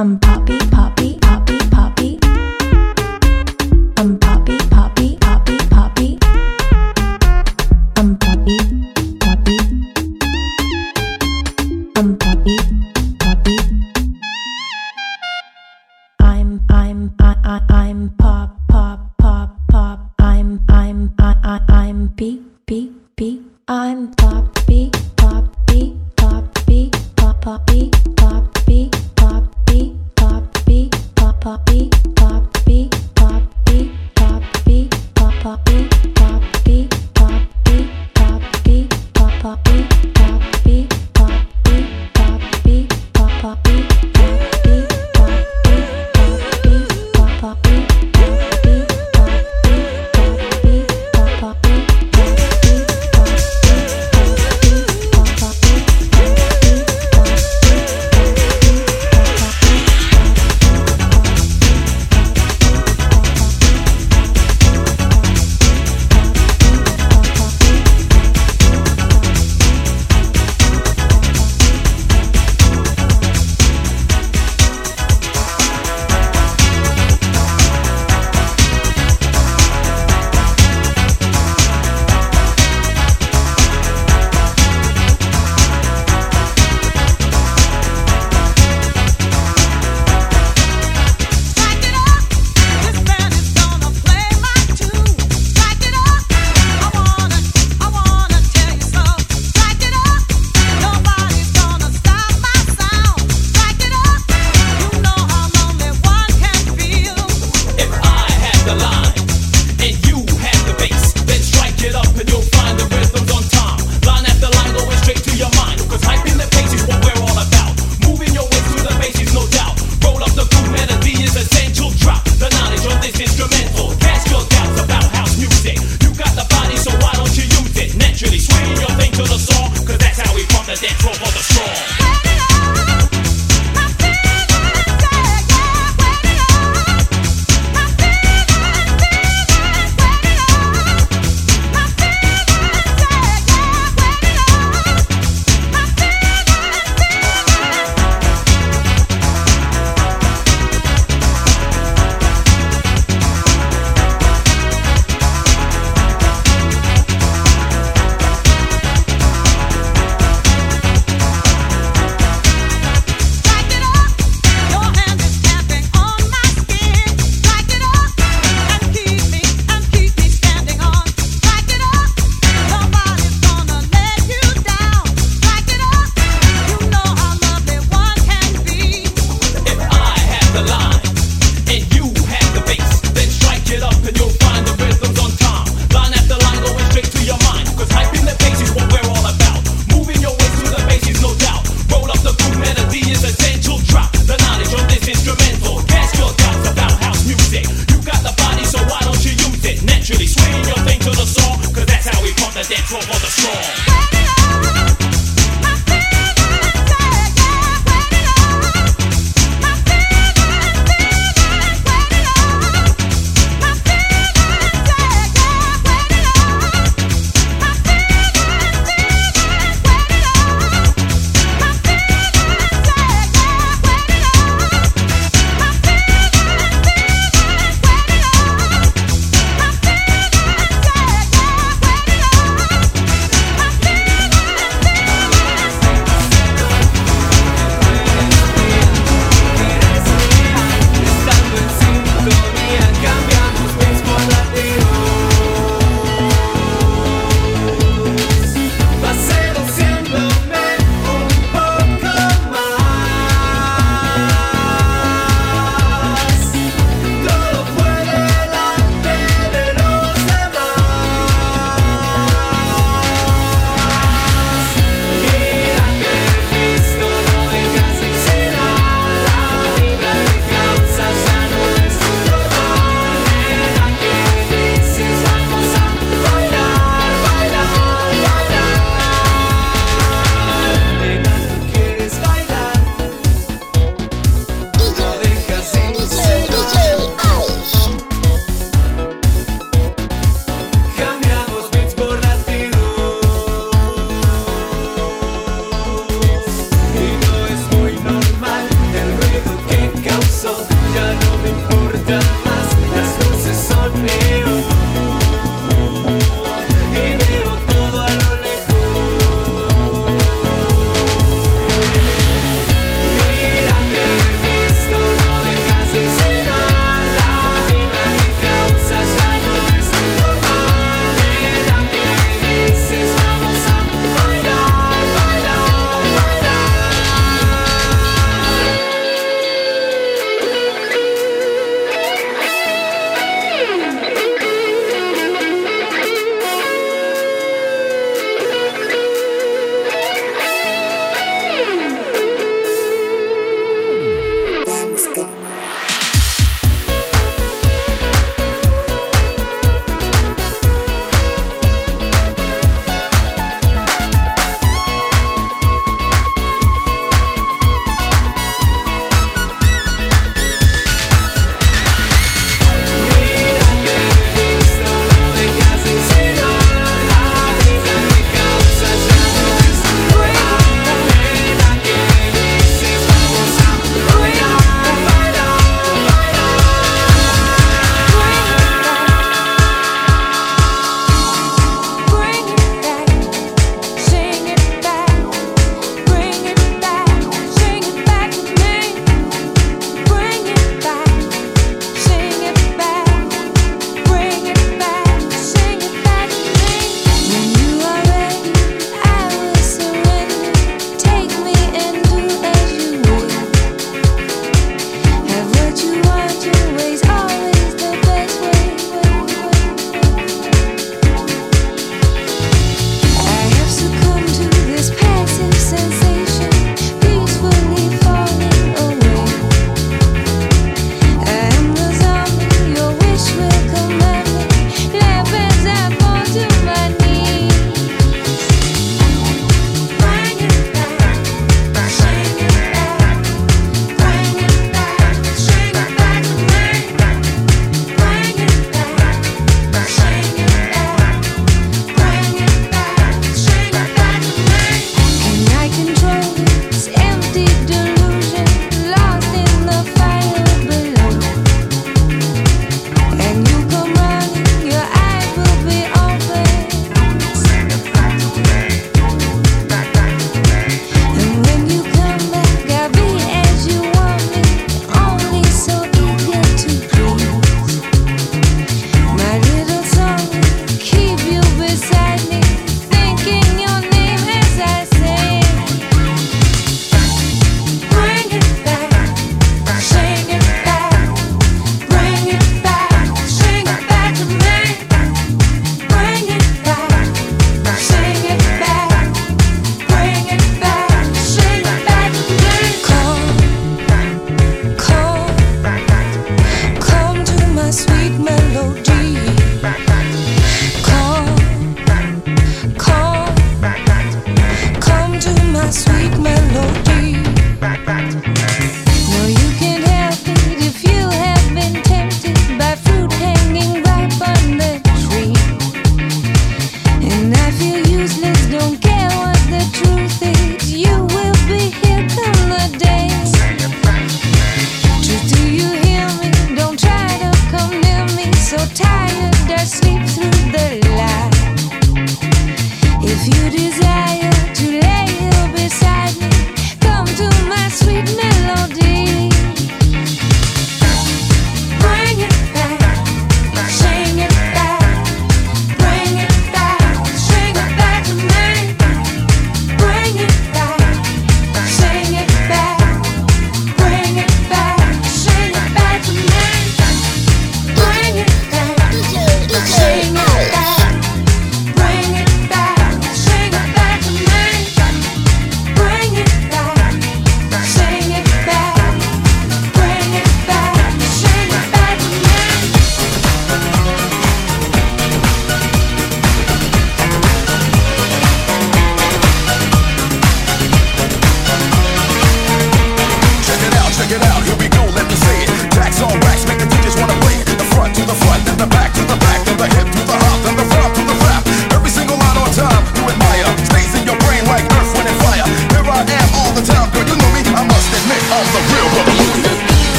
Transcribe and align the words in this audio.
I'm 0.00 0.18
Poppy, 0.18 0.56
Poppy, 0.70 1.18
Poppy, 1.18 1.18
Poppy. 1.20 1.59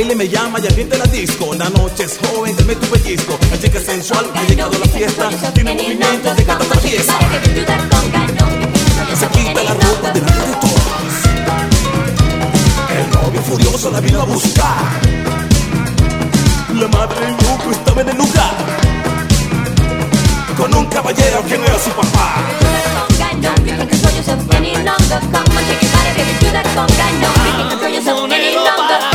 baile 0.00 0.16
me 0.16 0.28
llama 0.28 0.58
y 0.60 0.66
ardiente 0.66 0.96
la 0.96 1.04
disco. 1.04 1.54
La 1.54 1.68
noche 1.68 2.04
es 2.04 2.18
joven, 2.18 2.56
dame 2.56 2.74
tu 2.74 2.86
pellizco. 2.86 3.38
La 3.50 3.58
chica 3.58 3.80
sensual, 3.80 4.30
ha 4.34 4.42
llegado 4.44 4.74
a 4.74 4.78
la 4.78 4.86
fiesta. 4.86 5.52
Tiene 5.52 5.74
movimiento 5.74 6.34
de 6.34 6.44
cada 6.44 6.64
pieza. 6.76 7.12
Se 9.18 9.26
quita 9.28 9.62
la 9.62 9.74
ropa 9.74 10.10
delante 10.12 10.46
de 10.46 10.54
todos. 10.64 11.12
El 12.96 13.10
novio 13.10 13.42
furioso 13.42 13.90
la 13.90 14.00
vino 14.00 14.22
a 14.22 14.24
buscar. 14.24 15.00
La 16.74 16.88
madre 16.88 17.20
del 17.20 17.36
grupo 17.36 17.70
estaba 17.70 18.00
en 18.00 18.08
el 18.08 18.16
lugar. 18.16 18.56
Con 20.56 20.74
un 20.74 20.86
caballero 20.86 21.44
que 21.46 21.58
no 21.58 21.64
era 21.64 21.78
su 21.78 21.90
papá. 21.90 22.36
Control 27.70 27.92
yourself 27.92 28.32
any 28.32 28.54
longer, 28.54 28.76
conga. 28.76 29.09